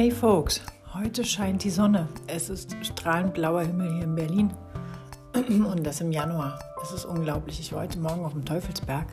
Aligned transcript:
Hey 0.00 0.10
Folks, 0.10 0.62
heute 0.94 1.22
scheint 1.22 1.62
die 1.62 1.68
Sonne. 1.68 2.08
Es 2.26 2.48
ist 2.48 2.74
strahlend 2.80 3.34
blauer 3.34 3.64
Himmel 3.64 3.92
hier 3.92 4.04
in 4.04 4.14
Berlin 4.14 4.50
und 5.70 5.86
das 5.86 6.00
im 6.00 6.10
Januar. 6.10 6.58
Es 6.82 6.90
ist 6.90 7.04
unglaublich. 7.04 7.60
Ich 7.60 7.74
war 7.74 7.82
heute 7.82 7.98
Morgen 7.98 8.24
auf 8.24 8.32
dem 8.32 8.42
Teufelsberg 8.42 9.04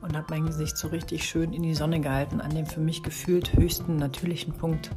und 0.00 0.16
habe 0.16 0.26
mein 0.30 0.46
Gesicht 0.46 0.78
so 0.78 0.88
richtig 0.88 1.22
schön 1.28 1.52
in 1.52 1.62
die 1.62 1.74
Sonne 1.74 2.00
gehalten, 2.00 2.40
an 2.40 2.48
dem 2.54 2.64
für 2.64 2.80
mich 2.80 3.02
gefühlt 3.02 3.52
höchsten 3.52 3.96
natürlichen 3.96 4.54
Punkt 4.54 4.90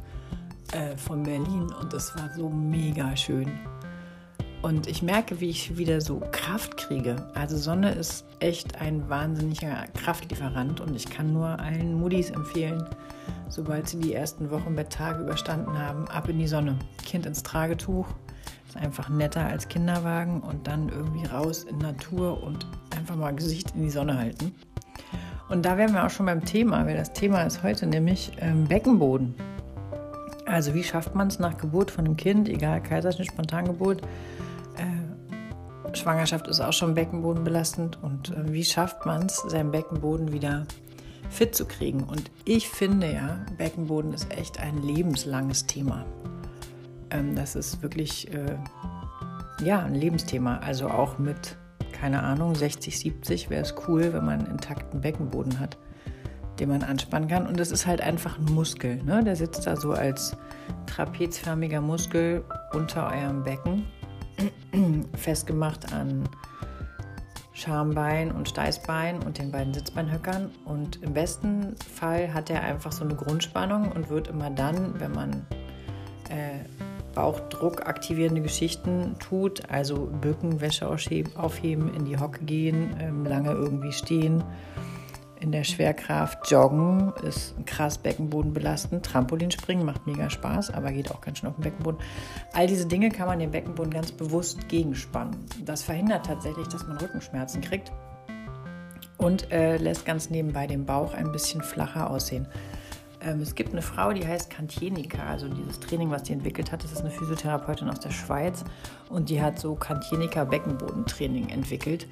äh, 0.72 0.96
von 0.96 1.24
Berlin 1.24 1.70
und 1.78 1.92
es 1.92 2.16
war 2.16 2.30
so 2.34 2.48
mega 2.48 3.14
schön. 3.14 3.60
Und 4.62 4.86
ich 4.86 5.02
merke, 5.02 5.38
wie 5.38 5.50
ich 5.50 5.76
wieder 5.76 6.00
so 6.00 6.22
Kraft 6.32 6.78
kriege. 6.78 7.28
Also 7.34 7.58
Sonne 7.58 7.92
ist 7.92 8.24
echt 8.38 8.80
ein 8.80 9.06
wahnsinniger 9.10 9.84
Kraftlieferant 10.02 10.80
und 10.80 10.96
ich 10.96 11.10
kann 11.10 11.34
nur 11.34 11.60
allen 11.60 12.00
Muddis 12.00 12.30
empfehlen, 12.30 12.82
sobald 13.50 13.88
sie 13.88 13.98
die 13.98 14.14
ersten 14.14 14.50
Wochenbetttage 14.50 15.22
überstanden 15.22 15.78
haben, 15.78 16.08
ab 16.08 16.28
in 16.28 16.38
die 16.38 16.46
Sonne. 16.46 16.78
Kind 17.04 17.26
ins 17.26 17.42
Tragetuch, 17.42 18.06
ist 18.66 18.76
einfach 18.76 19.08
netter 19.08 19.44
als 19.44 19.68
Kinderwagen 19.68 20.40
und 20.40 20.66
dann 20.66 20.88
irgendwie 20.88 21.26
raus 21.26 21.64
in 21.64 21.78
Natur 21.78 22.42
und 22.42 22.66
einfach 22.96 23.16
mal 23.16 23.34
Gesicht 23.34 23.74
in 23.74 23.82
die 23.82 23.90
Sonne 23.90 24.16
halten. 24.16 24.54
Und 25.48 25.66
da 25.66 25.76
wären 25.76 25.92
wir 25.92 26.06
auch 26.06 26.10
schon 26.10 26.26
beim 26.26 26.44
Thema, 26.44 26.86
weil 26.86 26.96
das 26.96 27.12
Thema 27.12 27.42
ist 27.42 27.62
heute 27.62 27.86
nämlich 27.86 28.32
ähm, 28.38 28.64
Beckenboden. 28.64 29.34
Also 30.46 30.72
wie 30.74 30.84
schafft 30.84 31.14
man 31.14 31.28
es 31.28 31.38
nach 31.38 31.58
Geburt 31.58 31.90
von 31.90 32.06
einem 32.06 32.16
Kind, 32.16 32.48
egal 32.48 32.82
Kaiserschnitt, 32.82 33.28
Spontangeburt, 33.28 34.02
Schwangerschaft 35.96 36.48
ist 36.48 36.60
auch 36.60 36.72
schon 36.72 36.94
beckenbodenbelastend 36.94 37.98
und 38.02 38.30
äh, 38.30 38.52
wie 38.52 38.64
schafft 38.64 39.06
man 39.06 39.26
es, 39.26 39.36
seinen 39.36 39.70
Beckenboden 39.70 40.32
wieder 40.32 40.66
fit 41.28 41.54
zu 41.54 41.66
kriegen? 41.66 42.04
Und 42.04 42.30
ich 42.44 42.68
finde 42.68 43.12
ja, 43.12 43.44
Beckenboden 43.58 44.12
ist 44.12 44.30
echt 44.32 44.58
ein 44.60 44.82
lebenslanges 44.82 45.66
Thema. 45.66 46.04
Ähm, 47.10 47.34
das 47.34 47.56
ist 47.56 47.82
wirklich 47.82 48.32
äh, 48.32 48.56
ja 49.62 49.80
ein 49.80 49.94
Lebensthema. 49.94 50.58
Also 50.58 50.88
auch 50.88 51.18
mit, 51.18 51.56
keine 51.92 52.22
Ahnung, 52.22 52.54
60, 52.54 52.98
70 52.98 53.50
wäre 53.50 53.62
es 53.62 53.74
cool, 53.88 54.12
wenn 54.12 54.24
man 54.24 54.40
einen 54.40 54.52
intakten 54.52 55.00
Beckenboden 55.00 55.60
hat, 55.60 55.76
den 56.58 56.68
man 56.68 56.82
anspannen 56.82 57.28
kann. 57.28 57.46
Und 57.46 57.58
das 57.58 57.70
ist 57.70 57.86
halt 57.86 58.00
einfach 58.00 58.38
ein 58.38 58.52
Muskel. 58.52 59.02
Ne? 59.02 59.22
Der 59.24 59.36
sitzt 59.36 59.66
da 59.66 59.76
so 59.76 59.92
als 59.92 60.36
trapezförmiger 60.86 61.80
Muskel 61.80 62.44
unter 62.72 63.06
eurem 63.12 63.42
Becken 63.42 63.84
festgemacht 65.14 65.92
an 65.92 66.28
Schambein 67.60 68.32
und 68.32 68.48
Steißbein 68.48 69.22
und 69.22 69.38
den 69.38 69.52
beiden 69.52 69.74
Sitzbeinhöckern. 69.74 70.50
Und 70.64 71.02
im 71.02 71.12
besten 71.12 71.76
Fall 71.94 72.32
hat 72.32 72.50
er 72.50 72.62
einfach 72.62 72.92
so 72.92 73.04
eine 73.04 73.14
Grundspannung 73.14 73.92
und 73.92 74.08
wird 74.08 74.28
immer 74.28 74.50
dann, 74.50 74.98
wenn 74.98 75.12
man 75.12 75.46
äh, 76.30 76.64
Bauchdruck 77.14 77.86
aktivierende 77.86 78.40
Geschichten 78.40 79.16
tut, 79.18 79.68
also 79.68 80.06
Bücken, 80.20 80.60
Wäsche 80.60 80.88
aufheben, 80.88 81.92
in 81.94 82.04
die 82.04 82.18
Hocke 82.18 82.44
gehen, 82.44 82.96
ähm, 83.00 83.26
lange 83.26 83.50
irgendwie 83.50 83.92
stehen, 83.92 84.42
in 85.40 85.52
der 85.52 85.64
Schwerkraft. 85.64 86.50
Joggen 86.50 87.12
ist 87.22 87.54
krass 87.66 87.98
Beckenboden 87.98 88.52
belastend. 88.52 89.04
Trampolinspringen 89.04 89.84
macht 89.84 90.06
mega 90.06 90.30
Spaß, 90.30 90.70
aber 90.70 90.92
geht 90.92 91.10
auch 91.10 91.20
ganz 91.20 91.38
schön 91.38 91.48
auf 91.48 91.56
den 91.56 91.62
Beckenboden. 91.62 92.00
All 92.52 92.66
diese 92.66 92.86
Dinge 92.86 93.08
kann 93.08 93.26
man 93.26 93.38
den 93.38 93.50
Beckenboden 93.50 93.92
ganz 93.92 94.12
bewusst 94.12 94.68
gegenspannen. 94.68 95.36
Das 95.64 95.82
verhindert 95.82 96.26
tatsächlich, 96.26 96.68
dass 96.68 96.86
man 96.86 96.98
Rückenschmerzen 96.98 97.60
kriegt 97.62 97.90
und 99.16 99.50
äh, 99.50 99.76
lässt 99.76 100.04
ganz 100.04 100.30
nebenbei 100.30 100.66
den 100.66 100.86
Bauch 100.86 101.14
ein 101.14 101.32
bisschen 101.32 101.62
flacher 101.62 102.10
aussehen. 102.10 102.46
Ähm, 103.22 103.40
es 103.40 103.54
gibt 103.54 103.72
eine 103.72 103.82
Frau, 103.82 104.12
die 104.12 104.26
heißt 104.26 104.50
Kantjenika, 104.50 105.22
also 105.24 105.48
dieses 105.48 105.78
Training, 105.80 106.10
was 106.10 106.26
sie 106.26 106.32
entwickelt 106.32 106.72
hat, 106.72 106.82
das 106.82 106.92
ist 106.92 107.00
eine 107.00 107.10
Physiotherapeutin 107.10 107.90
aus 107.90 108.00
der 108.00 108.10
Schweiz 108.10 108.64
und 109.10 109.28
die 109.28 109.42
hat 109.42 109.58
so 109.58 109.74
Kantjenika 109.74 110.44
Beckenbodentraining 110.44 111.50
entwickelt. 111.50 112.06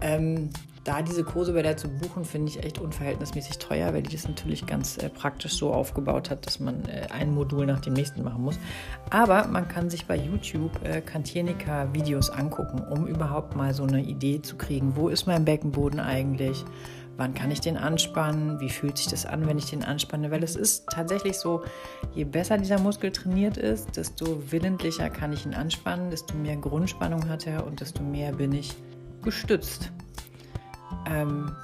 Ähm, 0.00 0.50
da 0.86 1.02
diese 1.02 1.24
Kurse 1.24 1.52
bei 1.52 1.62
der 1.62 1.76
zu 1.76 1.88
buchen, 1.88 2.24
finde 2.24 2.48
ich 2.48 2.62
echt 2.62 2.78
unverhältnismäßig 2.78 3.58
teuer, 3.58 3.92
weil 3.92 4.02
die 4.02 4.14
das 4.14 4.28
natürlich 4.28 4.66
ganz 4.66 4.96
äh, 4.98 5.08
praktisch 5.08 5.54
so 5.54 5.72
aufgebaut 5.72 6.30
hat, 6.30 6.46
dass 6.46 6.60
man 6.60 6.84
äh, 6.84 7.08
ein 7.12 7.34
Modul 7.34 7.66
nach 7.66 7.80
dem 7.80 7.94
nächsten 7.94 8.22
machen 8.22 8.42
muss. 8.42 8.58
Aber 9.10 9.48
man 9.48 9.66
kann 9.66 9.90
sich 9.90 10.06
bei 10.06 10.16
YouTube 10.16 10.80
äh, 10.84 11.00
Kantienika-Videos 11.00 12.30
angucken, 12.30 12.80
um 12.88 13.08
überhaupt 13.08 13.56
mal 13.56 13.74
so 13.74 13.82
eine 13.82 14.00
Idee 14.00 14.42
zu 14.42 14.56
kriegen, 14.56 14.94
wo 14.94 15.08
ist 15.08 15.26
mein 15.26 15.44
Beckenboden 15.44 15.98
eigentlich? 15.98 16.64
Wann 17.16 17.34
kann 17.34 17.50
ich 17.50 17.60
den 17.60 17.78
anspannen? 17.78 18.60
Wie 18.60 18.68
fühlt 18.68 18.98
sich 18.98 19.08
das 19.08 19.26
an, 19.26 19.48
wenn 19.48 19.58
ich 19.58 19.70
den 19.70 19.82
anspanne? 19.82 20.30
Weil 20.30 20.44
es 20.44 20.54
ist 20.54 20.86
tatsächlich 20.88 21.38
so, 21.38 21.64
je 22.14 22.24
besser 22.24 22.58
dieser 22.58 22.78
Muskel 22.78 23.10
trainiert 23.10 23.56
ist, 23.56 23.96
desto 23.96 24.42
willentlicher 24.52 25.10
kann 25.10 25.32
ich 25.32 25.46
ihn 25.46 25.54
anspannen, 25.54 26.10
desto 26.10 26.36
mehr 26.36 26.56
Grundspannung 26.56 27.28
hat 27.28 27.46
er 27.46 27.66
und 27.66 27.80
desto 27.80 28.02
mehr 28.02 28.32
bin 28.32 28.52
ich 28.52 28.76
gestützt. 29.26 29.92
Ähm, 31.06 31.54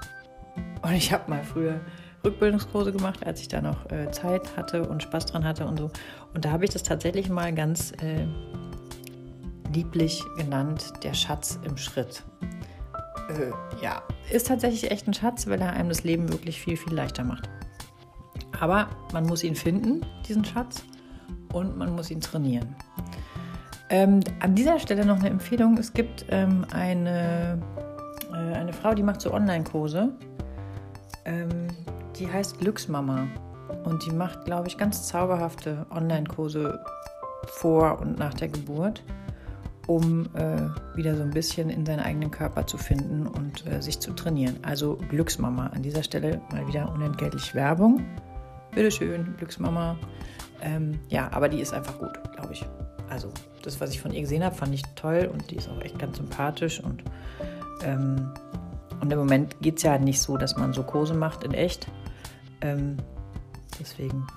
und 0.83 0.93
ich 0.93 1.13
habe 1.13 1.31
mal 1.31 1.43
früher 1.43 1.81
Rückbildungskurse 2.25 2.93
gemacht, 2.93 3.27
als 3.27 3.41
ich 3.41 3.49
da 3.49 3.63
noch 3.63 3.91
äh, 3.91 4.11
Zeit 4.11 4.57
hatte 4.57 4.87
und 4.87 5.03
Spaß 5.03 5.27
dran 5.27 5.45
hatte 5.45 5.65
und 5.67 5.79
so. 5.79 5.91
Und 6.35 6.45
da 6.45 6.51
habe 6.51 6.65
ich 6.65 6.71
das 6.71 6.83
tatsächlich 6.83 7.31
mal 7.31 7.55
ganz 7.55 7.93
äh, 8.03 8.27
lieblich 9.73 10.23
genannt, 10.37 10.93
der 11.03 11.15
Schatz 11.15 11.59
im 11.65 11.77
Schritt. 11.77 12.23
Äh, 13.31 13.83
ja, 13.83 14.03
ist 14.31 14.49
tatsächlich 14.49 14.91
echt 14.91 15.09
ein 15.09 15.15
Schatz, 15.15 15.47
weil 15.47 15.61
er 15.61 15.73
einem 15.73 15.89
das 15.89 16.05
Leben 16.05 16.31
wirklich 16.31 16.61
viel, 16.61 16.77
viel 16.77 16.93
leichter 16.93 17.25
macht. 17.25 17.49
Aber 18.61 18.89
man 19.13 19.25
muss 19.25 19.43
ihn 19.43 19.57
finden, 19.57 20.05
diesen 20.29 20.45
Schatz, 20.45 20.85
und 21.53 21.77
man 21.77 21.95
muss 21.95 22.11
ihn 22.11 22.21
trainieren. 22.21 22.75
Ähm, 23.93 24.21
an 24.41 24.55
dieser 24.55 24.79
Stelle 24.79 25.05
noch 25.05 25.19
eine 25.19 25.29
Empfehlung. 25.29 25.77
Es 25.77 25.93
gibt 25.93 26.25
ähm, 26.31 26.65
eine 26.73 27.61
äh, 28.33 28.55
eine 28.55 28.73
Frau, 28.73 28.95
die 28.95 29.03
macht 29.03 29.21
so 29.21 29.33
Online-Kurse. 29.33 30.09
Ähm, 31.27 31.69
die 32.17 32.27
heißt 32.27 32.59
Glücksmama. 32.59 33.29
Und 33.85 34.07
die 34.07 34.11
macht, 34.11 34.47
glaube 34.47 34.69
ich, 34.69 34.79
ganz 34.79 35.09
zauberhafte 35.09 35.87
Online-Kurse 35.91 36.83
vor 37.49 38.01
und 38.01 38.19
nach 38.19 38.33
der 38.33 38.49
Geburt, 38.49 39.03
um 39.87 40.27
äh, 40.37 40.97
wieder 40.97 41.15
so 41.15 41.23
ein 41.23 41.31
bisschen 41.31 41.69
in 41.69 41.85
seinen 41.85 42.01
eigenen 42.01 42.31
Körper 42.31 42.67
zu 42.67 42.79
finden 42.79 43.27
und 43.27 43.67
äh, 43.67 43.83
sich 43.83 44.01
zu 44.01 44.13
trainieren. 44.13 44.57
Also 44.63 44.99
Glücksmama. 45.11 45.67
An 45.67 45.83
dieser 45.83 46.03
Stelle 46.03 46.41
mal 46.51 46.67
wieder 46.67 46.91
unentgeltlich 46.91 47.55
Werbung. 47.55 48.07
Bitteschön, 48.75 49.35
Glücksmama. 49.37 49.99
Ähm, 50.63 50.99
ja, 51.09 51.31
aber 51.31 51.51
die 51.51 51.61
ist 51.61 51.75
einfach 51.75 51.99
gut, 51.99 52.19
glaube 52.35 52.55
ich. 52.55 52.65
Also 53.13 53.29
das, 53.63 53.81
was 53.81 53.91
ich 53.91 54.01
von 54.01 54.13
ihr 54.13 54.23
gesehen 54.23 54.43
habe, 54.43 54.55
fand 54.55 54.75
ich 54.75 54.83
toll 54.97 55.31
und 55.33 55.51
die 55.51 55.57
ist 55.57 55.69
auch 55.69 55.81
echt 55.83 55.99
ganz 55.99 56.17
sympathisch 56.17 56.81
und 56.81 57.03
ähm, 57.85 58.33
und 59.01 59.13
im 59.13 59.19
Moment 59.19 59.61
geht 59.61 59.79
es 59.79 59.83
ja 59.83 59.99
nicht 59.99 60.21
so, 60.21 60.37
dass 60.37 60.57
man 60.57 60.73
so 60.73 60.85
Kurse 60.85 61.13
macht 61.13 61.43
in 61.43 61.55
echt. 61.55 61.89
Ähm, 62.61 62.99
deswegen 63.81 64.29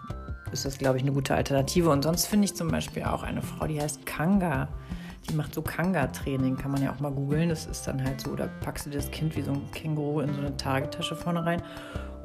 ist 0.52 0.66
das, 0.66 0.80
glaube 0.80 0.98
ich, 0.98 1.04
eine 1.04 1.12
gute 1.12 1.36
Alternative. 1.36 1.92
Und 1.92 2.02
sonst 2.02 2.26
finde 2.26 2.46
ich 2.46 2.56
zum 2.56 2.70
Beispiel 2.70 3.04
auch 3.04 3.22
eine 3.22 3.44
Frau, 3.44 3.68
die 3.68 3.80
heißt 3.80 4.08
Kanga. 4.08 4.68
Die 5.30 5.34
macht 5.34 5.54
so 5.54 5.62
Kanga-Training, 5.62 6.56
kann 6.56 6.72
man 6.72 6.84
ja 6.84 6.94
auch 6.94 7.00
mal 7.00 7.12
googeln. 7.12 7.50
Das 7.50 7.66
ist 7.66 7.88
dann 7.88 8.04
halt 8.04 8.22
so, 8.22 8.36
da 8.36 8.48
packst 8.62 8.86
du 8.86 8.90
das 8.92 9.10
Kind 9.12 9.36
wie 9.36 9.42
so 9.42 9.52
ein 9.52 9.72
Känguru 9.72 10.22
in 10.22 10.34
so 10.34 10.40
eine 10.40 10.56
Tagetasche 10.56 11.16
vorne 11.16 11.46
rein 11.46 11.62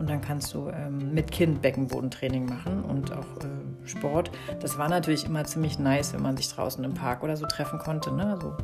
und 0.00 0.08
dann 0.08 0.22
kannst 0.22 0.54
du 0.54 0.70
ähm, 0.70 1.12
mit 1.12 1.30
Kind 1.30 1.60
Beckenbodentraining 1.60 2.46
machen 2.46 2.82
und 2.84 3.12
auch 3.12 3.36
äh, 3.44 3.86
Sport. 3.86 4.30
Das 4.60 4.78
war 4.78 4.88
natürlich 4.88 5.26
immer 5.26 5.44
ziemlich 5.44 5.78
nice, 5.78 6.14
wenn 6.14 6.22
man 6.22 6.38
sich 6.38 6.48
draußen 6.48 6.82
im 6.82 6.94
Park 6.94 7.22
oder 7.22 7.36
so 7.36 7.44
treffen 7.46 7.78
konnte. 7.78 8.10
Ne? 8.10 8.38
So 8.40 8.56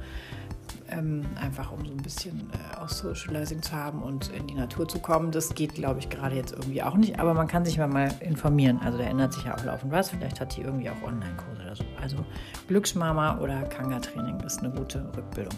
ähm, 0.88 1.26
einfach 1.38 1.72
um 1.72 1.84
so 1.84 1.92
ein 1.92 1.98
bisschen 1.98 2.50
äh, 2.52 2.78
auch 2.78 2.88
Socializing 2.88 3.60
zu 3.60 3.72
haben 3.72 4.02
und 4.02 4.30
in 4.30 4.46
die 4.46 4.54
Natur 4.54 4.88
zu 4.88 4.98
kommen. 4.98 5.30
Das 5.30 5.54
geht, 5.54 5.74
glaube 5.74 5.98
ich, 5.98 6.08
gerade 6.08 6.36
jetzt 6.36 6.52
irgendwie 6.52 6.82
auch 6.82 6.96
nicht, 6.96 7.20
aber 7.20 7.34
man 7.34 7.48
kann 7.48 7.66
sich 7.66 7.76
mal, 7.76 7.88
mal 7.88 8.10
informieren. 8.20 8.80
Also 8.82 8.96
da 8.96 9.04
ändert 9.04 9.34
sich 9.34 9.44
ja 9.44 9.54
auch 9.54 9.64
laufend 9.64 9.92
was. 9.92 10.10
Vielleicht 10.10 10.40
hat 10.40 10.56
die 10.56 10.62
irgendwie 10.62 10.88
auch 10.88 11.02
Online-Kurse 11.02 11.55
oder 11.66 11.76
so. 11.76 11.84
Also 12.00 12.16
Glücksmama 12.68 13.38
oder 13.40 13.62
Kanga-Training 13.62 14.40
ist 14.40 14.60
eine 14.60 14.70
gute 14.70 15.04
Rückbildung. 15.16 15.54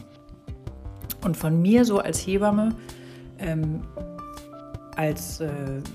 Und 1.23 1.37
von 1.37 1.61
mir 1.61 1.85
so 1.85 1.99
als 1.99 2.19
Hebamme, 2.27 2.75
ähm, 3.39 3.83
als 4.97 5.41
äh, 5.41 5.51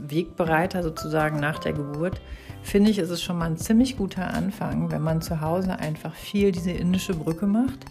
Wegbereiter 0.07 0.83
sozusagen 0.83 1.39
nach 1.39 1.60
der 1.60 1.74
Geburt, 1.74 2.21
finde 2.62 2.92
ich, 2.92 3.00
ist 3.00 3.10
es 3.10 3.21
schon 3.21 3.38
mal 3.38 3.45
ein 3.45 3.57
ziemlich 3.57 3.98
guter 3.98 4.33
Anfang, 4.33 4.92
wenn 4.92 5.01
man 5.01 5.21
zu 5.21 5.42
Hause 5.42 5.77
einfach 5.80 6.13
viel 6.13 6.51
diese 6.51 6.71
indische 6.71 7.13
Brücke 7.13 7.45
macht 7.45 7.86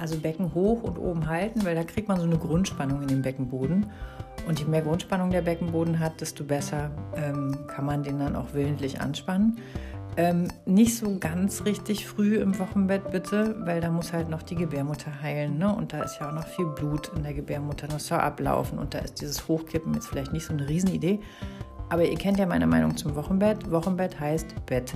also 0.00 0.18
Becken 0.18 0.54
hoch 0.54 0.82
und 0.82 0.98
oben 0.98 1.26
halten, 1.28 1.64
weil 1.64 1.74
da 1.74 1.84
kriegt 1.84 2.08
man 2.08 2.18
so 2.18 2.26
eine 2.26 2.38
Grundspannung 2.38 3.02
in 3.02 3.08
den 3.08 3.22
Beckenboden. 3.22 3.86
Und 4.46 4.58
je 4.58 4.66
mehr 4.66 4.82
Grundspannung 4.82 5.30
der 5.30 5.42
Beckenboden 5.42 5.98
hat, 5.98 6.20
desto 6.20 6.44
besser 6.44 6.90
ähm, 7.16 7.56
kann 7.66 7.84
man 7.84 8.02
den 8.02 8.18
dann 8.18 8.36
auch 8.36 8.52
willentlich 8.52 9.00
anspannen. 9.00 9.58
Ähm, 10.18 10.48
nicht 10.64 10.96
so 10.96 11.18
ganz 11.18 11.66
richtig 11.66 12.06
früh 12.06 12.36
im 12.36 12.58
Wochenbett 12.58 13.10
bitte, 13.10 13.54
weil 13.66 13.82
da 13.82 13.90
muss 13.90 14.14
halt 14.14 14.30
noch 14.30 14.42
die 14.42 14.54
Gebärmutter 14.54 15.20
heilen. 15.20 15.58
Ne? 15.58 15.74
Und 15.74 15.92
da 15.92 16.02
ist 16.02 16.18
ja 16.18 16.30
auch 16.30 16.32
noch 16.32 16.46
viel 16.46 16.64
Blut 16.66 17.10
in 17.14 17.22
der 17.22 17.34
Gebärmutter, 17.34 17.86
das 17.86 18.06
soll 18.06 18.18
ablaufen. 18.18 18.78
Und 18.78 18.94
da 18.94 19.00
ist 19.00 19.20
dieses 19.20 19.46
Hochkippen 19.46 19.92
jetzt 19.92 20.08
vielleicht 20.08 20.32
nicht 20.32 20.46
so 20.46 20.54
eine 20.54 20.66
Riesenidee. 20.66 21.20
Aber 21.90 22.04
ihr 22.04 22.16
kennt 22.16 22.38
ja 22.38 22.46
meine 22.46 22.66
Meinung 22.66 22.96
zum 22.96 23.14
Wochenbett. 23.14 23.70
Wochenbett 23.70 24.18
heißt 24.18 24.64
Bett. 24.64 24.94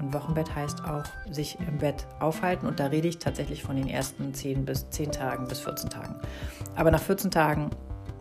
Und 0.00 0.12
Wochenbett 0.12 0.52
heißt 0.52 0.84
auch 0.84 1.04
sich 1.30 1.56
im 1.60 1.78
Bett 1.78 2.08
aufhalten. 2.18 2.66
Und 2.66 2.80
da 2.80 2.86
rede 2.86 3.06
ich 3.06 3.18
tatsächlich 3.18 3.62
von 3.62 3.76
den 3.76 3.86
ersten 3.86 4.34
10 4.34 4.64
bis 4.64 4.90
10 4.90 5.12
Tagen 5.12 5.46
bis 5.46 5.60
14 5.60 5.88
Tagen. 5.88 6.16
Aber 6.74 6.90
nach 6.90 7.00
14 7.00 7.30
Tagen, 7.30 7.70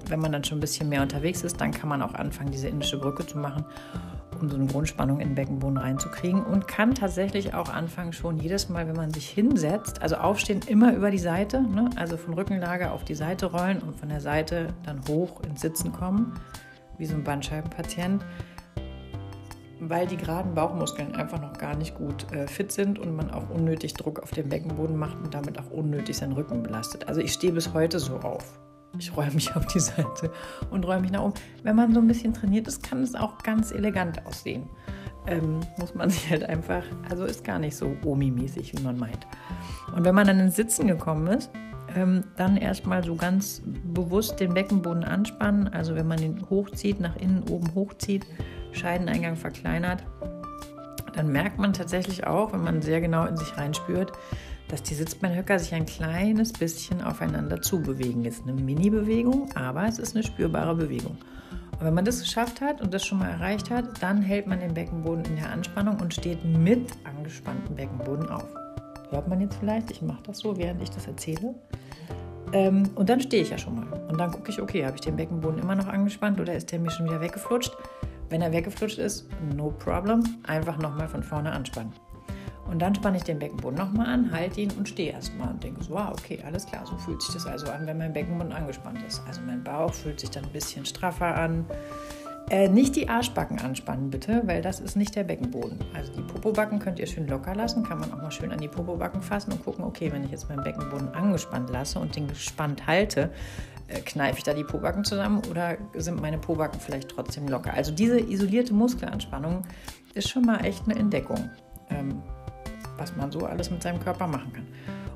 wenn 0.07 0.19
man 0.19 0.31
dann 0.31 0.43
schon 0.43 0.59
ein 0.59 0.61
bisschen 0.61 0.87
mehr 0.87 1.01
unterwegs 1.01 1.43
ist, 1.43 1.59
dann 1.59 1.71
kann 1.71 1.89
man 1.89 2.03
auch 2.03 2.13
anfangen, 2.13 2.51
diese 2.51 2.67
indische 2.67 2.99
Brücke 2.99 3.25
zu 3.25 3.39
machen, 3.39 3.65
um 4.41 4.49
so 4.49 4.55
eine 4.55 4.65
Grundspannung 4.65 5.19
in 5.19 5.29
den 5.29 5.35
Beckenboden 5.35 5.77
reinzukriegen. 5.77 6.43
Und 6.43 6.67
kann 6.67 6.95
tatsächlich 6.95 7.53
auch 7.53 7.69
anfangen, 7.69 8.13
schon 8.13 8.37
jedes 8.37 8.69
Mal, 8.69 8.87
wenn 8.87 8.95
man 8.95 9.11
sich 9.11 9.29
hinsetzt, 9.29 10.01
also 10.01 10.15
aufstehen, 10.15 10.61
immer 10.67 10.93
über 10.93 11.11
die 11.11 11.19
Seite, 11.19 11.61
ne? 11.61 11.89
also 11.95 12.17
von 12.17 12.33
Rückenlage 12.33 12.91
auf 12.91 13.03
die 13.03 13.15
Seite 13.15 13.47
rollen 13.47 13.79
und 13.79 13.95
von 13.95 14.09
der 14.09 14.21
Seite 14.21 14.73
dann 14.83 15.01
hoch 15.07 15.41
ins 15.43 15.61
Sitzen 15.61 15.91
kommen, 15.91 16.33
wie 16.97 17.05
so 17.05 17.15
ein 17.15 17.23
Bandscheibenpatient 17.23 18.23
weil 19.83 20.05
die 20.05 20.15
geraden 20.15 20.53
Bauchmuskeln 20.53 21.15
einfach 21.15 21.41
noch 21.41 21.57
gar 21.57 21.75
nicht 21.75 21.95
gut 21.95 22.31
äh, 22.31 22.47
fit 22.47 22.71
sind 22.71 22.99
und 22.99 23.15
man 23.15 23.31
auch 23.31 23.49
unnötig 23.49 23.95
Druck 23.95 24.19
auf 24.19 24.29
den 24.29 24.47
Beckenboden 24.47 24.95
macht 24.95 25.17
und 25.17 25.33
damit 25.33 25.59
auch 25.59 25.71
unnötig 25.71 26.17
seinen 26.17 26.33
Rücken 26.33 26.61
belastet. 26.61 27.07
Also 27.07 27.19
ich 27.19 27.33
stehe 27.33 27.51
bis 27.51 27.73
heute 27.73 27.99
so 27.99 28.17
auf. 28.17 28.59
Ich 28.97 29.15
räume 29.15 29.31
mich 29.31 29.55
auf 29.55 29.65
die 29.67 29.79
Seite 29.79 30.31
und 30.69 30.85
räume 30.85 31.01
mich 31.01 31.11
nach 31.11 31.21
oben. 31.21 31.33
Wenn 31.63 31.75
man 31.75 31.93
so 31.93 31.99
ein 31.99 32.07
bisschen 32.07 32.33
trainiert 32.33 32.67
ist, 32.67 32.83
kann 32.83 33.01
es 33.01 33.15
auch 33.15 33.37
ganz 33.39 33.71
elegant 33.71 34.25
aussehen. 34.25 34.69
Ähm, 35.27 35.61
muss 35.77 35.95
man 35.95 36.09
sich 36.11 36.29
halt 36.29 36.43
einfach, 36.43 36.83
also 37.09 37.25
ist 37.25 37.43
gar 37.43 37.59
nicht 37.59 37.75
so 37.75 37.95
Omi-mäßig, 38.03 38.77
wie 38.77 38.83
man 38.83 38.97
meint. 38.97 39.25
Und 39.95 40.03
wenn 40.03 40.15
man 40.15 40.27
dann 40.27 40.39
ins 40.39 40.55
Sitzen 40.55 40.87
gekommen 40.87 41.27
ist, 41.27 41.49
ähm, 41.95 42.23
dann 42.37 42.57
erstmal 42.57 43.03
so 43.03 43.15
ganz 43.15 43.61
bewusst 43.65 44.39
den 44.39 44.53
Beckenboden 44.53 45.03
anspannen. 45.03 45.67
Also 45.69 45.95
wenn 45.95 46.07
man 46.07 46.21
ihn 46.21 46.49
hochzieht, 46.49 46.99
nach 46.99 47.15
innen 47.15 47.43
oben 47.49 47.73
hochzieht, 47.75 48.25
Scheideneingang 48.71 49.35
verkleinert, 49.35 50.03
dann 51.13 51.31
merkt 51.31 51.59
man 51.59 51.73
tatsächlich 51.73 52.25
auch, 52.25 52.53
wenn 52.53 52.63
man 52.63 52.81
sehr 52.81 53.01
genau 53.01 53.25
in 53.25 53.35
sich 53.35 53.57
reinspürt, 53.57 54.13
dass 54.71 54.83
die 54.83 54.93
Sitzbeinhöcker 54.93 55.59
sich 55.59 55.73
ein 55.73 55.85
kleines 55.85 56.53
bisschen 56.53 57.01
aufeinander 57.01 57.61
zubewegen. 57.61 58.23
Ist 58.23 58.43
eine 58.43 58.53
Mini-Bewegung, 58.53 59.49
aber 59.53 59.85
es 59.85 59.99
ist 59.99 60.15
eine 60.15 60.23
spürbare 60.23 60.73
Bewegung. 60.75 61.17
Und 61.73 61.85
wenn 61.85 61.93
man 61.93 62.05
das 62.05 62.21
geschafft 62.21 62.61
hat 62.61 62.79
und 62.79 62.93
das 62.93 63.05
schon 63.05 63.19
mal 63.19 63.29
erreicht 63.29 63.69
hat, 63.69 64.01
dann 64.01 64.21
hält 64.21 64.47
man 64.47 64.61
den 64.61 64.73
Beckenboden 64.73 65.25
in 65.25 65.35
der 65.35 65.49
Anspannung 65.49 65.99
und 65.99 66.13
steht 66.13 66.45
mit 66.45 66.89
angespanntem 67.03 67.75
Beckenboden 67.75 68.29
auf. 68.29 68.47
Hört 69.09 69.27
man 69.27 69.41
jetzt 69.41 69.55
vielleicht? 69.55 69.91
Ich 69.91 70.01
mache 70.01 70.23
das 70.23 70.39
so, 70.39 70.55
während 70.55 70.81
ich 70.81 70.89
das 70.89 71.05
erzähle. 71.05 71.53
Ähm, 72.53 72.89
und 72.95 73.09
dann 73.09 73.19
stehe 73.19 73.43
ich 73.43 73.49
ja 73.49 73.57
schon 73.57 73.75
mal. 73.75 73.87
Und 74.07 74.17
dann 74.17 74.31
gucke 74.31 74.51
ich, 74.51 74.61
okay, 74.61 74.85
habe 74.85 74.95
ich 74.95 75.01
den 75.01 75.17
Beckenboden 75.17 75.59
immer 75.59 75.75
noch 75.75 75.87
angespannt 75.87 76.39
oder 76.39 76.55
ist 76.55 76.71
der 76.71 76.79
mir 76.79 76.91
schon 76.91 77.07
wieder 77.07 77.19
weggeflutscht? 77.19 77.75
Wenn 78.29 78.41
er 78.41 78.53
weggeflutscht 78.53 78.99
ist, 78.99 79.27
no 79.53 79.71
problem, 79.71 80.23
einfach 80.43 80.77
nochmal 80.77 81.09
von 81.09 81.23
vorne 81.23 81.51
anspannen. 81.51 81.91
Und 82.71 82.79
dann 82.79 82.95
spanne 82.95 83.17
ich 83.17 83.23
den 83.23 83.37
Beckenboden 83.37 83.77
nochmal 83.77 84.07
an, 84.07 84.31
halte 84.31 84.61
ihn 84.61 84.71
und 84.77 84.87
stehe 84.87 85.11
erstmal 85.11 85.49
und 85.49 85.61
denke 85.61 85.83
so, 85.83 85.91
wow, 85.93 86.09
okay, 86.11 86.39
alles 86.45 86.65
klar, 86.65 86.85
so 86.85 86.97
fühlt 86.97 87.21
sich 87.21 87.33
das 87.33 87.45
also 87.45 87.69
an, 87.69 87.85
wenn 87.85 87.97
mein 87.97 88.13
Beckenboden 88.13 88.53
angespannt 88.53 88.99
ist. 89.05 89.21
Also 89.27 89.41
mein 89.41 89.61
Bauch 89.61 89.93
fühlt 89.93 90.21
sich 90.21 90.29
dann 90.29 90.45
ein 90.45 90.51
bisschen 90.51 90.85
straffer 90.85 91.35
an. 91.35 91.65
Äh, 92.49 92.69
nicht 92.69 92.95
die 92.95 93.07
Arschbacken 93.07 93.59
anspannen, 93.59 94.09
bitte, 94.09 94.41
weil 94.45 94.61
das 94.61 94.79
ist 94.79 94.95
nicht 94.95 95.15
der 95.15 95.23
Beckenboden. 95.23 95.79
Also 95.93 96.13
die 96.13 96.21
Popobacken 96.21 96.79
könnt 96.79 96.99
ihr 96.99 97.07
schön 97.07 97.27
locker 97.27 97.55
lassen, 97.55 97.83
kann 97.83 97.99
man 97.99 98.11
auch 98.13 98.21
mal 98.21 98.31
schön 98.31 98.51
an 98.51 98.59
die 98.59 98.67
Popobacken 98.67 99.21
fassen 99.21 99.51
und 99.51 99.63
gucken, 99.63 99.83
okay, 99.83 100.11
wenn 100.11 100.23
ich 100.23 100.31
jetzt 100.31 100.49
meinen 100.49 100.63
Beckenboden 100.63 101.09
angespannt 101.13 101.69
lasse 101.69 101.99
und 101.99 102.15
den 102.15 102.27
gespannt 102.27 102.87
halte, 102.87 103.31
äh, 103.87 103.99
kneife 103.99 104.37
ich 104.37 104.43
da 104.43 104.53
die 104.53 104.63
Pobacken 104.63 105.03
zusammen 105.03 105.41
oder 105.49 105.77
sind 105.95 106.21
meine 106.21 106.37
Pobacken 106.37 106.79
vielleicht 106.79 107.09
trotzdem 107.09 107.47
locker? 107.47 107.73
Also 107.73 107.91
diese 107.91 108.19
isolierte 108.19 108.73
Muskelanspannung 108.73 109.63
ist 110.13 110.29
schon 110.29 110.43
mal 110.43 110.65
echt 110.65 110.83
eine 110.85 110.97
Entdeckung, 110.97 111.49
ähm, 111.89 112.21
was 113.01 113.15
man 113.15 113.31
so 113.31 113.45
alles 113.45 113.71
mit 113.71 113.81
seinem 113.81 113.99
Körper 113.99 114.27
machen 114.27 114.53
kann. 114.53 114.67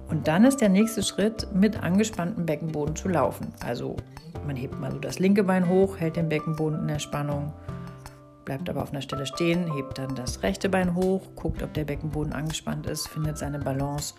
Und 0.10 0.28
dann 0.28 0.44
ist 0.44 0.60
der 0.60 0.70
nächste 0.70 1.04
Schritt, 1.04 1.48
mit 1.54 1.82
angespanntem 1.82 2.46
Beckenboden 2.46 2.96
zu 2.96 3.08
laufen. 3.08 3.54
Also 3.64 3.96
man 4.46 4.56
hebt 4.56 4.80
mal 4.80 4.92
so 4.92 5.00
das 5.00 5.20
linke 5.20 5.44
Bein 5.44 5.70
hoch, 5.70 5.98
hält 5.98 6.16
den 6.16 6.30
Beckenboden 6.30 6.80
in 6.80 6.88
der 6.88 7.00
Spannung, 7.00 7.54
bleibt 8.44 8.70
aber 8.70 8.82
auf 8.82 8.92
einer 8.92 9.02
Stelle 9.02 9.26
stehen, 9.26 9.72
hebt 9.74 9.98
dann 9.98 10.16
das 10.16 10.42
rechte 10.44 10.68
Bein 10.68 10.96
hoch, 10.96 11.22
guckt, 11.36 11.62
ob 11.62 11.74
der 11.74 11.86
Beckenboden 11.86 12.34
angespannt 12.34 12.88
ist, 12.88 13.08
findet 13.08 13.38
seine 13.38 13.60
Balance 13.60 14.16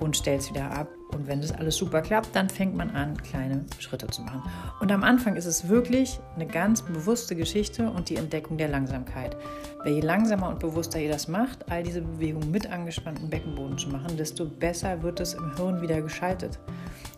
und 0.00 0.16
stellt 0.16 0.40
es 0.40 0.50
wieder 0.50 0.70
ab. 0.70 0.88
Und 1.14 1.26
wenn 1.26 1.40
das 1.40 1.52
alles 1.52 1.76
super 1.76 2.02
klappt, 2.02 2.34
dann 2.34 2.48
fängt 2.48 2.74
man 2.74 2.90
an, 2.90 3.16
kleine 3.22 3.64
Schritte 3.78 4.06
zu 4.08 4.22
machen. 4.22 4.42
Und 4.80 4.90
am 4.90 5.02
Anfang 5.02 5.36
ist 5.36 5.46
es 5.46 5.68
wirklich 5.68 6.18
eine 6.34 6.46
ganz 6.46 6.82
bewusste 6.82 7.36
Geschichte 7.36 7.90
und 7.90 8.08
die 8.08 8.16
Entdeckung 8.16 8.58
der 8.58 8.68
Langsamkeit. 8.68 9.36
Weil 9.84 9.94
je 9.94 10.00
langsamer 10.00 10.48
und 10.48 10.58
bewusster 10.58 10.98
ihr 10.98 11.10
das 11.10 11.28
macht, 11.28 11.70
all 11.70 11.82
diese 11.82 12.00
Bewegungen 12.02 12.50
mit 12.50 12.70
angespanntem 12.70 13.30
Beckenboden 13.30 13.78
zu 13.78 13.88
machen, 13.88 14.16
desto 14.16 14.44
besser 14.46 15.02
wird 15.02 15.20
es 15.20 15.34
im 15.34 15.54
Hirn 15.56 15.80
wieder 15.80 16.00
geschaltet. 16.02 16.58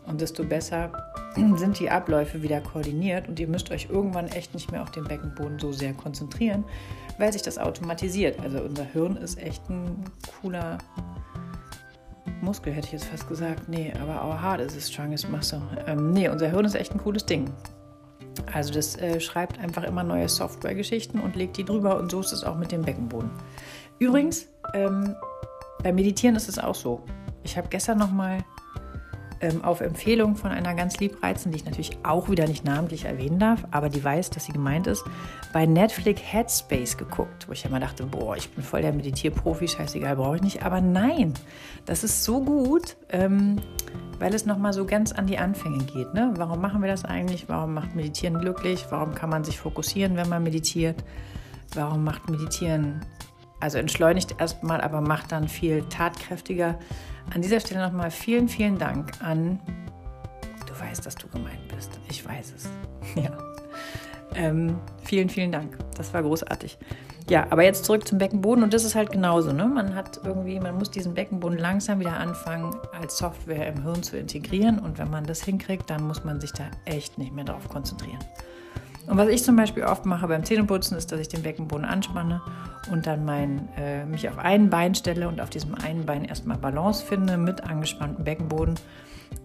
Und 0.07 0.21
desto 0.21 0.45
besser 0.45 0.93
sind 1.57 1.79
die 1.79 1.91
Abläufe 1.91 2.43
wieder 2.43 2.61
koordiniert 2.61 3.29
und 3.29 3.39
ihr 3.41 3.49
müsst 3.49 3.71
euch 3.71 3.89
irgendwann 3.91 4.29
echt 4.29 4.55
nicht 4.55 4.71
mehr 4.71 4.83
auf 4.83 4.91
den 4.91 5.05
Beckenboden 5.05 5.59
so 5.59 5.73
sehr 5.73 5.93
konzentrieren, 5.95 6.65
weil 7.19 7.33
sich 7.33 7.43
das 7.43 7.59
automatisiert. 7.59 8.39
Also 8.41 8.61
unser 8.61 8.85
Hirn 8.85 9.17
ist 9.17 9.39
echt 9.39 9.69
ein 9.69 10.05
cooler 10.41 10.79
Muskel, 12.43 12.73
hätte 12.73 12.87
ich 12.87 12.93
jetzt 12.93 13.07
fast 13.07 13.29
gesagt. 13.29 13.69
Nee, 13.69 13.93
aber 14.01 14.25
our 14.25 14.41
heart 14.41 14.61
is 14.61 14.75
the 14.75 14.81
strongest 14.81 15.29
muscle. 15.31 15.63
Ähm, 15.87 16.13
nee, 16.13 16.29
unser 16.29 16.49
Hirn 16.49 16.65
ist 16.65 16.75
echt 16.75 16.93
ein 16.93 16.99
cooles 16.99 17.25
Ding. 17.25 17.53
Also 18.53 18.73
das 18.73 18.97
äh, 18.97 19.21
schreibt 19.21 19.59
einfach 19.59 19.83
immer 19.85 20.03
neue 20.03 20.29
Software-Geschichten 20.29 21.21
und 21.21 21.37
legt 21.37 21.57
die 21.57 21.65
drüber 21.65 21.99
und 21.99 22.11
so 22.11 22.21
ist 22.21 22.33
es 22.33 22.45
auch 22.45 22.57
mit 22.57 22.73
dem 22.73 22.83
Beckenboden. 22.83 23.31
Übrigens, 23.99 24.47
ähm, 24.75 25.15
beim 25.83 25.95
Meditieren 25.95 26.37
ist 26.37 26.49
es 26.49 26.59
auch 26.59 26.75
so. 26.75 27.03
Ich 27.43 27.57
habe 27.57 27.69
gestern 27.69 27.99
noch 27.99 28.11
mal 28.11 28.39
ähm, 29.41 29.63
auf 29.65 29.81
Empfehlung 29.81 30.37
von 30.37 30.51
einer 30.51 30.75
ganz 30.75 30.99
liebreizenden, 30.99 31.53
die 31.53 31.59
ich 31.59 31.65
natürlich 31.65 31.99
auch 32.05 32.29
wieder 32.29 32.47
nicht 32.47 32.65
namentlich 32.65 33.05
erwähnen 33.05 33.39
darf, 33.39 33.67
aber 33.71 33.89
die 33.89 34.03
weiß, 34.03 34.31
dass 34.31 34.47
sie 34.47 34.53
gemeint 34.53 34.87
ist, 34.87 35.05
bei 35.53 35.67
Netflix 35.67 36.23
Headspace 36.23 36.97
geguckt, 36.97 37.49
wo 37.49 37.53
ich 37.53 37.65
immer 37.65 37.81
dachte, 37.81 38.05
boah, 38.05 38.37
ich 38.37 38.51
bin 38.51 38.65
voll 38.65 38.83
der 38.83 38.93
Meditierprofi, 38.93 39.69
scheißegal, 39.69 40.17
brauche 40.17 40.37
ich 40.37 40.43
nicht. 40.43 40.63
Aber 40.63 40.81
nein, 40.81 41.35
das 41.85 42.05
ist 42.05 42.25
so 42.25 42.43
gut, 42.43 42.97
ähm, 43.11 43.57
weil 44.19 44.35
es 44.35 44.47
nochmal 44.47 44.73
so 44.73 44.87
ganz 44.87 45.13
an 45.13 45.27
die 45.27 45.39
Anfänge 45.39 45.85
geht. 45.85 46.15
Ne? 46.15 46.33
Warum 46.37 46.61
machen 46.61 46.81
wir 46.81 46.89
das 46.89 47.05
eigentlich? 47.05 47.49
Warum 47.49 47.75
macht 47.75 47.95
Meditieren 47.95 48.39
glücklich? 48.39 48.87
Warum 48.91 49.15
kann 49.15 49.31
man 49.31 49.45
sich 49.45 49.59
fokussieren, 49.59 50.17
wenn 50.17 50.29
man 50.29 50.43
meditiert? 50.43 51.05
Warum 51.75 52.05
macht 52.05 52.31
Meditieren, 52.31 53.01
also 53.61 53.79
entschleunigt 53.79 54.37
erstmal, 54.39 54.81
aber 54.81 55.01
macht 55.01 55.33
dann 55.33 55.49
viel 55.49 55.83
tatkräftiger? 55.89 56.79
An 57.35 57.43
dieser 57.43 57.61
Stelle 57.61 57.85
nochmal 57.85 58.11
vielen, 58.11 58.49
vielen 58.49 58.79
Dank 58.79 59.13
an. 59.21 59.61
Du 60.67 60.79
weißt, 60.79 61.05
dass 61.05 61.15
du 61.15 61.29
gemeint 61.29 61.69
bist. 61.75 61.99
Ich 62.09 62.27
weiß 62.27 62.55
es. 62.57 62.69
Ja. 63.23 63.31
Ähm, 64.35 64.79
vielen, 65.03 65.31
vielen 65.31 65.53
Dank. 65.53 65.79
Das 65.97 66.13
war 66.13 66.23
großartig. 66.23 66.77
Ja, 67.31 67.47
aber 67.51 67.65
jetzt 67.65 67.85
zurück 67.85 68.07
zum 68.07 68.19
Beckenboden 68.19 68.63
und 68.63 68.75
das 68.75 68.85
ist 68.85 68.95
halt 68.95 69.11
genauso. 69.11 69.53
Ne? 69.53 69.67
Man 69.67 69.95
hat 69.95 70.21
irgendwie, 70.25 70.61
man 70.61 70.77
muss 70.77 70.91
diesen 70.91 71.15
Beckenboden 71.15 71.59
langsam 71.59 72.01
wieder 72.01 72.17
anfangen, 72.19 72.75
als 72.93 73.17
Software 73.19 73.67
im 73.69 73.83
Hirn 73.83 74.03
zu 74.03 74.19
integrieren. 74.19 74.79
Und 74.79 74.99
wenn 74.99 75.11
man 75.11 75.25
das 75.25 75.43
hinkriegt, 75.43 75.89
dann 75.89 76.07
muss 76.07 76.25
man 76.25 76.41
sich 76.41 76.53
da 76.53 76.65
echt 76.85 77.19
nicht 77.19 77.33
mehr 77.33 77.45
drauf 77.45 77.69
konzentrieren. 77.69 78.19
Und 79.07 79.17
was 79.17 79.29
ich 79.29 79.43
zum 79.45 79.57
Beispiel 79.57 79.85
oft 79.85 80.05
mache 80.05 80.27
beim 80.27 80.45
Zähneputzen, 80.45 80.97
ist, 80.97 81.13
dass 81.13 81.21
ich 81.21 81.29
den 81.29 81.43
Beckenboden 81.43 81.85
anspanne 81.85 82.43
und 82.91 83.07
dann 83.07 83.25
mein, 83.25 83.69
äh, 83.77 84.05
mich 84.05 84.29
auf 84.29 84.39
ein 84.39 84.69
Bein 84.69 84.95
stelle 84.95 85.29
und 85.29 85.41
auf 85.41 85.51
diesem 85.51 85.75
einen 85.77 86.05
Bein 86.05 86.25
erstmal 86.25 86.59
Balance 86.59 87.05
finde 87.05 87.37
mit 87.37 87.63
angespanntem 87.63 88.25
Beckenboden. 88.25 88.75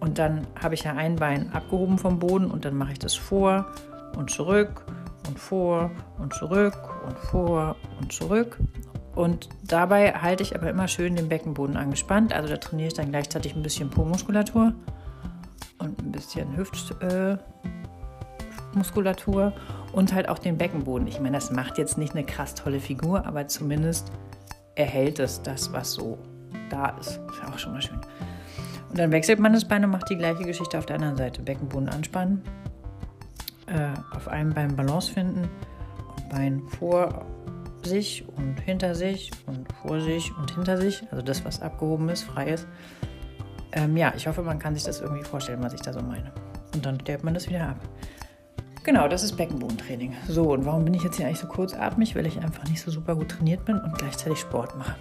Und 0.00 0.18
dann 0.18 0.46
habe 0.60 0.74
ich 0.74 0.84
ja 0.84 0.94
ein 0.94 1.16
Bein 1.16 1.52
abgehoben 1.52 1.98
vom 1.98 2.18
Boden 2.18 2.50
und 2.50 2.64
dann 2.64 2.74
mache 2.74 2.92
ich 2.92 2.98
das 2.98 3.14
vor 3.14 3.66
und 4.16 4.30
zurück 4.30 4.84
und 5.28 5.38
vor 5.38 5.90
und 6.18 6.34
zurück 6.34 6.76
und 7.06 7.18
vor 7.18 7.76
und 8.00 8.12
zurück. 8.12 8.58
Und 9.14 9.48
dabei 9.62 10.12
halte 10.14 10.42
ich 10.42 10.56
aber 10.56 10.70
immer 10.70 10.88
schön 10.88 11.16
den 11.16 11.28
Beckenboden 11.28 11.76
angespannt. 11.76 12.32
Also 12.32 12.48
da 12.48 12.56
trainiere 12.56 12.88
ich 12.88 12.94
dann 12.94 13.10
gleichzeitig 13.10 13.54
ein 13.54 13.62
bisschen 13.62 13.90
Po-Muskulatur 13.90 14.72
und 15.78 16.02
ein 16.02 16.12
bisschen 16.12 16.56
Hüft. 16.56 16.94
Äh, 17.02 17.36
Muskulatur 18.74 19.52
und 19.92 20.12
halt 20.12 20.28
auch 20.28 20.38
den 20.38 20.58
Beckenboden. 20.58 21.06
Ich 21.06 21.20
meine, 21.20 21.36
das 21.36 21.50
macht 21.50 21.78
jetzt 21.78 21.98
nicht 21.98 22.14
eine 22.14 22.24
krass 22.24 22.54
tolle 22.54 22.80
Figur, 22.80 23.26
aber 23.26 23.48
zumindest 23.48 24.10
erhält 24.74 25.18
es 25.18 25.42
das, 25.42 25.72
was 25.72 25.92
so 25.92 26.18
da 26.70 26.90
ist. 27.00 27.08
Ist 27.08 27.42
ja 27.42 27.52
auch 27.52 27.58
schon 27.58 27.72
mal 27.72 27.82
schön. 27.82 28.00
Und 28.90 28.98
dann 28.98 29.10
wechselt 29.10 29.38
man 29.38 29.52
das 29.52 29.66
Bein 29.66 29.84
und 29.84 29.90
macht 29.90 30.10
die 30.10 30.16
gleiche 30.16 30.44
Geschichte 30.44 30.78
auf 30.78 30.86
der 30.86 30.96
anderen 30.96 31.16
Seite. 31.16 31.42
Beckenboden 31.42 31.88
anspannen, 31.88 32.42
äh, 33.66 33.88
auf 34.14 34.28
einem 34.28 34.52
Bein 34.52 34.76
Balance 34.76 35.10
finden 35.10 35.48
und 36.16 36.28
Bein 36.28 36.62
vor 36.78 37.24
sich 37.82 38.24
und 38.36 38.60
hinter 38.60 38.94
sich 38.94 39.30
und 39.46 39.66
vor 39.72 40.00
sich 40.00 40.36
und 40.36 40.54
hinter 40.54 40.76
sich. 40.76 41.02
Also 41.10 41.22
das, 41.22 41.44
was 41.44 41.62
abgehoben 41.62 42.08
ist, 42.08 42.22
frei 42.22 42.50
ist. 42.50 42.66
Ähm, 43.72 43.96
ja, 43.96 44.12
ich 44.14 44.26
hoffe, 44.26 44.42
man 44.42 44.58
kann 44.58 44.74
sich 44.74 44.84
das 44.84 45.00
irgendwie 45.00 45.24
vorstellen, 45.24 45.62
was 45.62 45.72
ich 45.72 45.80
da 45.80 45.92
so 45.92 46.00
meine. 46.00 46.30
Und 46.74 46.84
dann 46.84 47.00
stellt 47.00 47.24
man 47.24 47.34
das 47.34 47.48
wieder 47.48 47.68
ab. 47.70 47.80
Genau, 48.84 49.06
das 49.06 49.22
ist 49.22 49.36
Beckenbodentraining. 49.36 50.12
So, 50.26 50.52
und 50.52 50.66
warum 50.66 50.84
bin 50.84 50.94
ich 50.94 51.04
jetzt 51.04 51.16
hier 51.16 51.26
eigentlich 51.26 51.38
so 51.38 51.46
kurzatmig? 51.46 52.16
Weil 52.16 52.26
ich 52.26 52.40
einfach 52.40 52.64
nicht 52.64 52.80
so 52.80 52.90
super 52.90 53.14
gut 53.14 53.28
trainiert 53.28 53.64
bin 53.64 53.78
und 53.78 53.96
gleichzeitig 53.96 54.40
Sport 54.40 54.76
mache. 54.76 54.96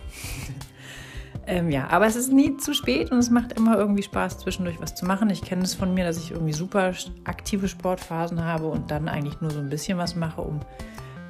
ähm, 1.48 1.72
ja, 1.72 1.88
aber 1.90 2.06
es 2.06 2.16
ist 2.16 2.32
nie 2.32 2.58
zu 2.58 2.76
spät 2.76 3.12
und 3.12 3.18
es 3.18 3.32
macht 3.32 3.54
immer 3.54 3.78
irgendwie 3.78 4.04
Spaß, 4.04 4.38
zwischendurch 4.38 4.80
was 4.80 4.94
zu 4.94 5.06
machen. 5.06 5.32
Ich 5.32 5.42
kenne 5.42 5.64
es 5.64 5.74
von 5.74 5.96
mir, 5.96 6.06
dass 6.06 6.18
ich 6.18 6.30
irgendwie 6.30 6.54
super 6.54 6.94
aktive 7.24 7.68
Sportphasen 7.68 8.44
habe 8.44 8.68
und 8.68 8.92
dann 8.92 9.08
eigentlich 9.08 9.42
nur 9.42 9.50
so 9.50 9.60
ein 9.60 9.70
bisschen 9.70 9.98
was 9.98 10.16
mache, 10.16 10.42
um 10.42 10.60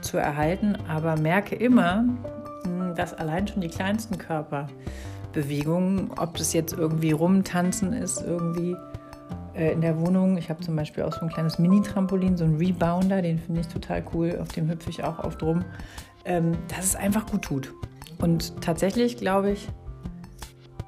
zu 0.02 0.18
erhalten. 0.18 0.78
Aber 0.90 1.16
merke 1.16 1.56
immer, 1.56 2.04
hm, 2.64 2.96
dass 2.96 3.14
allein 3.14 3.48
schon 3.48 3.62
die 3.62 3.70
kleinsten 3.70 4.18
Körperbewegungen, 4.18 6.12
ob 6.18 6.36
das 6.38 6.52
jetzt 6.52 6.74
irgendwie 6.74 7.12
rumtanzen 7.12 7.94
ist, 7.94 8.22
irgendwie 8.22 8.76
äh, 9.56 9.72
in 9.72 9.82
der 9.82 10.00
Wohnung. 10.00 10.38
Ich 10.38 10.50
habe 10.50 10.62
zum 10.62 10.76
Beispiel 10.76 11.04
auch 11.04 11.14
so 11.14 11.22
ein 11.22 11.30
kleines 11.30 11.60
Mini-Trampolin, 11.60 12.38
so 12.38 12.44
ein 12.46 12.56
Rebounder, 12.56 13.22
den 13.22 13.40
finde 13.40 13.62
ich 13.62 13.68
total 13.68 14.04
cool. 14.14 14.38
Auf 14.42 14.50
dem 14.50 14.70
hüpfe 14.70 14.90
ich 14.90 15.04
auch 15.04 15.20
oft 15.20 15.42
rum. 15.44 15.64
Ähm, 16.24 16.58
dass 16.68 16.86
es 16.86 16.96
einfach 16.96 17.26
gut 17.26 17.42
tut. 17.44 17.74
Und 18.20 18.62
tatsächlich 18.62 19.18
glaube 19.18 19.52
ich, 19.52 19.68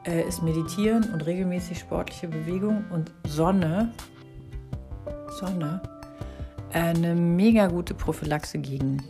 äh, 0.05 0.27
ist 0.27 0.43
Meditieren 0.43 1.12
und 1.12 1.25
regelmäßig 1.25 1.79
sportliche 1.79 2.27
Bewegung 2.27 2.86
und 2.91 3.12
Sonne, 3.27 3.91
Sonne, 5.39 5.82
eine 6.72 7.15
mega 7.15 7.67
gute 7.67 7.93
Prophylaxe 7.93 8.60
gegen 8.60 9.01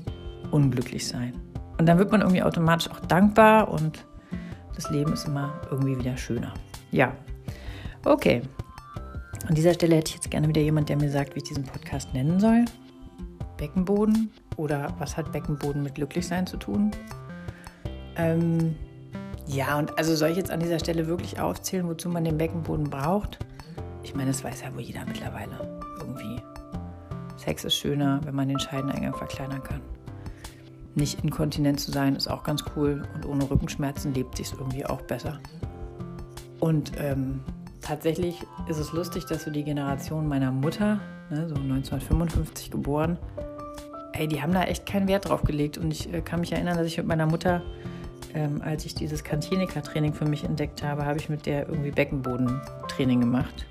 unglücklich 0.52 1.08
sein. 1.08 1.34
Und 1.78 1.88
dann 1.88 1.98
wird 1.98 2.12
man 2.12 2.22
irgendwie 2.22 2.44
automatisch 2.44 2.90
auch 2.90 3.00
dankbar 3.02 3.70
und 3.70 4.06
das 4.76 4.90
Leben 4.90 5.14
ist 5.14 5.28
immer 5.28 5.54
irgendwie 5.70 5.98
wieder 5.98 6.16
schöner. 6.16 6.54
Ja, 6.92 7.14
okay. 8.06 8.42
An 9.48 9.56
dieser 9.56 9.74
Stelle 9.74 9.98
hätte 9.98 10.10
ich 10.10 10.16
jetzt 10.16 10.32
gerne 10.32 10.48
wieder 10.48 10.62
jemand, 10.62 10.88
der 10.90 10.98
mir 10.98 11.10
sagt, 11.10 11.36
wie 11.36 11.40
ich 11.40 11.44
diesen 11.44 11.64
Podcast 11.64 12.14
nennen 12.14 12.40
soll. 12.40 12.64
Beckenboden 13.58 14.32
oder 14.56 14.94
was 15.00 15.18
hat 15.18 15.32
Beckenboden 15.32 15.84
mit 15.84 15.96
Glücklichsein 15.96 16.48
zu 16.48 16.58
tun? 16.58 16.92
Ähm, 18.16 18.76
ja, 19.48 19.78
und 19.78 19.98
also 19.98 20.16
soll 20.16 20.30
ich 20.30 20.38
jetzt 20.38 20.52
an 20.52 20.62
dieser 20.62 20.80
Stelle 20.80 21.08
wirklich 21.08 21.40
aufzählen, 21.40 21.88
wozu 21.88 22.08
man 22.10 22.24
den 22.24 22.38
Beckenboden 22.38 22.90
braucht? 22.90 23.40
Ich 24.04 24.16
meine, 24.16 24.32
das 24.32 24.44
weiß 24.44 24.62
ja 24.62 24.74
wohl 24.74 24.82
jeder 24.82 25.06
mittlerweile. 25.06 25.82
Irgendwie. 26.00 26.42
Sex 27.38 27.66
ist 27.66 27.76
schöner, 27.76 28.22
wenn 28.24 28.36
man 28.36 28.48
den 28.48 28.60
Scheideneingang 28.60 29.16
verkleinern 29.16 29.64
kann. 29.64 29.82
Nicht 30.96 31.24
inkontinent 31.24 31.80
zu 31.80 31.92
sein, 31.92 32.16
ist 32.16 32.30
auch 32.30 32.44
ganz 32.44 32.64
cool. 32.76 33.04
Und 33.16 33.26
ohne 33.26 33.50
Rückenschmerzen 33.50 34.14
lebt 34.14 34.38
sich 34.38 34.54
irgendwie 34.54 34.86
auch 34.86 35.02
besser. 35.02 35.40
Und 36.60 36.94
ähm, 36.98 37.42
tatsächlich 37.84 38.40
ist 38.68 38.80
es 38.80 38.92
lustig, 38.92 39.26
dass 39.26 39.44
so 39.44 39.52
die 39.52 39.64
Generation 39.64 40.28
meiner 40.28 40.52
Mutter, 40.52 41.00
ne, 41.30 41.48
so 41.48 41.56
1955 41.56 42.72
geboren, 42.72 43.18
ey, 44.14 44.28
die 44.28 44.42
haben 44.42 44.54
da 44.54 44.64
echt 44.64 44.86
keinen 44.86 45.08
Wert 45.08 45.30
drauf 45.30 45.44
gelegt. 45.44 45.78
Und 45.78 45.92
ich 45.92 46.12
äh, 46.12 46.22
kann 46.22 46.40
mich 46.40 46.52
erinnern, 46.52 46.78
dass 46.78 46.88
ich 46.88 46.98
mit 46.98 47.08
meiner 47.08 47.26
Mutter, 47.26 47.62
ähm, 48.34 48.62
als 48.64 48.86
ich 48.86 48.96
dieses 48.96 49.24
Kantinika-Training 49.24 50.14
für 50.14 50.26
mich 50.26 50.44
entdeckt 50.44 50.84
habe, 50.84 51.06
habe 51.06 51.20
ich 51.20 51.30
mit 51.30 51.46
der 51.46 51.68
irgendwie 51.68 51.92
Beckenbodentraining 51.92 53.20
gemacht. 53.20 53.66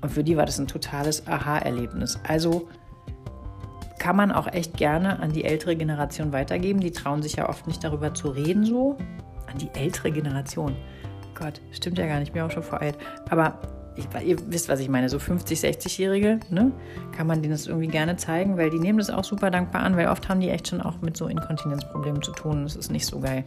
Und 0.00 0.10
für 0.10 0.22
die 0.22 0.36
war 0.36 0.44
das 0.44 0.58
ein 0.58 0.66
totales 0.66 1.26
Aha-Erlebnis. 1.26 2.20
Also 2.28 2.68
kann 3.98 4.16
man 4.16 4.32
auch 4.32 4.46
echt 4.48 4.76
gerne 4.76 5.18
an 5.20 5.32
die 5.32 5.44
ältere 5.44 5.76
Generation 5.76 6.32
weitergeben. 6.32 6.80
Die 6.80 6.90
trauen 6.90 7.22
sich 7.22 7.36
ja 7.36 7.48
oft 7.48 7.66
nicht 7.66 7.82
darüber 7.82 8.12
zu 8.12 8.28
reden 8.28 8.64
so. 8.66 8.98
An 9.46 9.58
die 9.58 9.70
ältere 9.72 10.12
Generation. 10.12 10.76
Gott, 11.34 11.60
stimmt 11.72 11.98
ja 11.98 12.06
gar 12.06 12.20
nicht, 12.20 12.34
mir 12.34 12.44
auch 12.44 12.50
schon 12.50 12.62
voreilt. 12.62 12.96
Aber 13.28 13.58
ich, 13.96 14.06
ihr 14.26 14.36
wisst, 14.50 14.68
was 14.68 14.80
ich 14.80 14.88
meine, 14.88 15.08
so 15.08 15.18
50-, 15.18 15.60
60-Jährige, 15.62 16.40
ne, 16.50 16.72
kann 17.16 17.26
man 17.26 17.42
denen 17.42 17.52
das 17.52 17.66
irgendwie 17.66 17.88
gerne 17.88 18.16
zeigen, 18.16 18.56
weil 18.56 18.70
die 18.70 18.78
nehmen 18.78 18.98
das 18.98 19.10
auch 19.10 19.24
super 19.24 19.50
dankbar 19.50 19.82
an, 19.82 19.96
weil 19.96 20.08
oft 20.08 20.28
haben 20.28 20.40
die 20.40 20.50
echt 20.50 20.68
schon 20.68 20.80
auch 20.80 21.00
mit 21.00 21.16
so 21.16 21.26
Inkontinenzproblemen 21.26 22.22
zu 22.22 22.32
tun. 22.32 22.64
Es 22.64 22.76
ist 22.76 22.90
nicht 22.90 23.06
so 23.06 23.20
geil, 23.20 23.44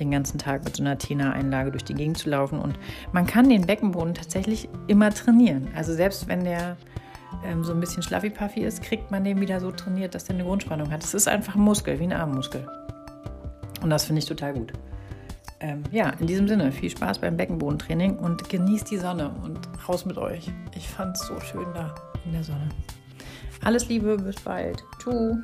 den 0.00 0.10
ganzen 0.10 0.38
Tag 0.38 0.64
mit 0.64 0.76
so 0.76 0.82
einer 0.82 0.98
Tena-Einlage 0.98 1.70
durch 1.70 1.84
die 1.84 1.94
Gegend 1.94 2.18
zu 2.18 2.30
laufen. 2.30 2.58
Und 2.58 2.78
man 3.12 3.26
kann 3.26 3.48
den 3.48 3.66
Beckenboden 3.66 4.14
tatsächlich 4.14 4.68
immer 4.88 5.10
trainieren. 5.10 5.68
Also 5.76 5.92
selbst 5.94 6.26
wenn 6.28 6.44
der 6.44 6.76
ähm, 7.44 7.62
so 7.62 7.72
ein 7.72 7.80
bisschen 7.80 8.02
schlaffi-puffy 8.02 8.60
ist, 8.60 8.82
kriegt 8.82 9.10
man 9.10 9.22
den 9.22 9.40
wieder 9.40 9.60
so 9.60 9.70
trainiert, 9.70 10.14
dass 10.14 10.24
der 10.24 10.34
eine 10.34 10.44
Grundspannung 10.44 10.90
hat. 10.90 11.02
Das 11.02 11.14
ist 11.14 11.28
einfach 11.28 11.54
ein 11.54 11.62
Muskel, 11.62 12.00
wie 12.00 12.04
ein 12.04 12.12
Armmuskel. 12.12 12.66
Und 13.82 13.90
das 13.90 14.04
finde 14.04 14.18
ich 14.20 14.26
total 14.26 14.54
gut 14.54 14.72
ähm, 15.60 15.82
ja, 15.90 16.10
in 16.20 16.26
diesem 16.26 16.48
Sinne, 16.48 16.72
viel 16.72 16.90
Spaß 16.90 17.20
beim 17.20 17.36
Beckenbodentraining 17.36 18.18
und 18.18 18.48
genießt 18.48 18.90
die 18.90 18.98
Sonne 18.98 19.30
und 19.42 19.60
raus 19.88 20.04
mit 20.04 20.18
euch. 20.18 20.50
Ich 20.74 20.88
fand 20.88 21.16
es 21.16 21.26
so 21.26 21.40
schön 21.40 21.66
da 21.74 21.94
in 22.24 22.32
der 22.32 22.44
Sonne. 22.44 22.68
Alles 23.62 23.88
Liebe, 23.88 24.16
bis 24.16 24.36
bald. 24.36 24.84
Tschüss. 25.02 25.36